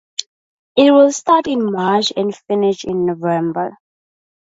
It 0.75 0.89
will 0.89 1.11
start 1.11 1.45
in 1.45 1.71
March 1.71 2.11
and 2.17 2.35
finish 2.35 2.85
in 2.85 3.05
November. 3.05 3.77